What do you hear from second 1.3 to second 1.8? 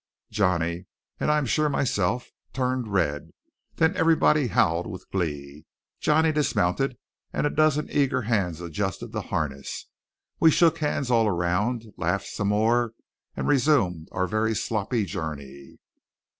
am sure